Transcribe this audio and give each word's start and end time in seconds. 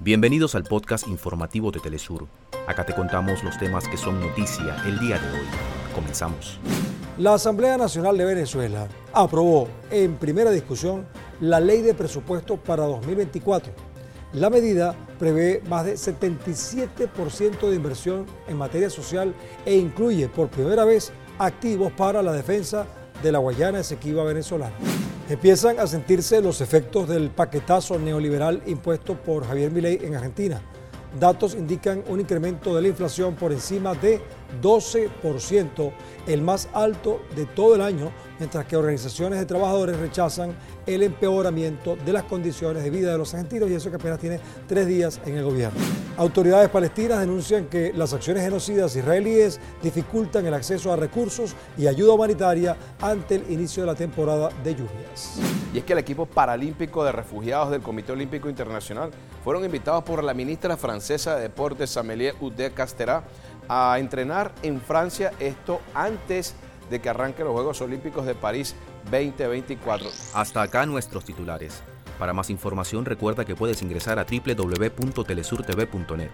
Bienvenidos 0.00 0.54
al 0.54 0.64
podcast 0.64 1.06
informativo 1.08 1.70
de 1.70 1.78
Telesur. 1.78 2.26
Acá 2.66 2.84
te 2.84 2.94
contamos 2.94 3.42
los 3.44 3.56
temas 3.58 3.88
que 3.88 3.96
son 3.96 4.20
noticia 4.20 4.76
el 4.86 4.98
día 4.98 5.18
de 5.18 5.30
hoy. 5.30 5.46
Comenzamos. 5.94 6.58
La 7.16 7.34
Asamblea 7.34 7.78
Nacional 7.78 8.18
de 8.18 8.24
Venezuela 8.24 8.88
aprobó 9.12 9.68
en 9.90 10.16
primera 10.16 10.50
discusión 10.50 11.06
la 11.40 11.60
ley 11.60 11.80
de 11.80 11.94
presupuesto 11.94 12.56
para 12.56 12.84
2024. 12.84 13.72
La 14.32 14.50
medida 14.50 14.96
prevé 15.18 15.62
más 15.68 15.84
de 15.84 15.94
77% 15.94 17.68
de 17.68 17.76
inversión 17.76 18.26
en 18.48 18.58
materia 18.58 18.90
social 18.90 19.32
e 19.64 19.76
incluye 19.76 20.28
por 20.28 20.48
primera 20.48 20.84
vez 20.84 21.12
activos 21.38 21.92
para 21.92 22.20
la 22.20 22.32
defensa 22.32 22.84
de 23.22 23.30
la 23.30 23.38
Guayana 23.38 23.80
Esequiba 23.80 24.24
venezolana. 24.24 24.74
Empiezan 25.26 25.80
a 25.80 25.86
sentirse 25.86 26.42
los 26.42 26.60
efectos 26.60 27.08
del 27.08 27.30
paquetazo 27.30 27.98
neoliberal 27.98 28.62
impuesto 28.66 29.14
por 29.14 29.46
Javier 29.46 29.70
Milei 29.70 29.98
en 30.02 30.14
Argentina. 30.14 30.60
Datos 31.18 31.54
indican 31.54 32.04
un 32.08 32.20
incremento 32.20 32.74
de 32.74 32.82
la 32.82 32.88
inflación 32.88 33.34
por 33.34 33.50
encima 33.50 33.94
de 33.94 34.20
12%, 34.60 35.92
el 36.26 36.42
más 36.42 36.68
alto 36.74 37.22
de 37.34 37.46
todo 37.46 37.74
el 37.74 37.80
año, 37.80 38.12
mientras 38.38 38.66
que 38.66 38.76
organizaciones 38.76 39.38
de 39.38 39.46
trabajadores 39.46 39.96
rechazan 39.96 40.54
el 40.86 41.02
empeoramiento 41.02 41.96
de 42.04 42.12
las 42.12 42.24
condiciones 42.24 42.82
de 42.82 42.90
vida 42.90 43.12
de 43.12 43.18
los 43.18 43.32
argentinos 43.32 43.70
y 43.70 43.74
eso 43.74 43.90
que 43.90 43.96
apenas 43.96 44.18
tiene 44.18 44.40
tres 44.66 44.86
días 44.86 45.20
en 45.24 45.36
el 45.38 45.44
gobierno. 45.44 45.78
Autoridades 46.16 46.68
palestinas 46.68 47.18
denuncian 47.18 47.66
que 47.66 47.92
las 47.92 48.12
acciones 48.12 48.44
genocidas 48.44 48.94
israelíes 48.94 49.58
dificultan 49.82 50.46
el 50.46 50.54
acceso 50.54 50.92
a 50.92 50.96
recursos 50.96 51.54
y 51.76 51.86
ayuda 51.86 52.12
humanitaria 52.12 52.76
ante 53.04 53.34
el 53.34 53.50
inicio 53.50 53.82
de 53.82 53.88
la 53.88 53.94
temporada 53.94 54.48
de 54.64 54.74
lluvias. 54.74 55.38
Y 55.74 55.78
es 55.78 55.84
que 55.84 55.92
el 55.92 55.98
equipo 55.98 56.24
paralímpico 56.24 57.04
de 57.04 57.12
refugiados 57.12 57.70
del 57.70 57.82
Comité 57.82 58.12
Olímpico 58.12 58.48
Internacional 58.48 59.10
fueron 59.42 59.62
invitados 59.62 60.04
por 60.04 60.24
la 60.24 60.32
ministra 60.32 60.78
francesa 60.78 61.36
de 61.36 61.42
Deportes, 61.42 61.98
Amélie 61.98 62.32
Oudé-Castéra, 62.40 63.24
a 63.68 63.98
entrenar 63.98 64.54
en 64.62 64.80
Francia, 64.80 65.32
esto 65.38 65.82
antes 65.92 66.54
de 66.88 67.00
que 67.00 67.10
arranquen 67.10 67.44
los 67.44 67.52
Juegos 67.52 67.82
Olímpicos 67.82 68.24
de 68.24 68.34
París 68.34 68.74
2024. 69.10 70.08
Hasta 70.32 70.62
acá 70.62 70.86
nuestros 70.86 71.26
titulares. 71.26 71.82
Para 72.18 72.32
más 72.32 72.48
información 72.48 73.04
recuerda 73.04 73.44
que 73.44 73.54
puedes 73.54 73.82
ingresar 73.82 74.18
a 74.18 74.24
www.telesurtv.net. 74.24 76.30